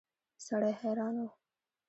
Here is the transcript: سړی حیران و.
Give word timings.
سړی 0.45 0.71
حیران 0.79 1.15
و. 1.23 1.25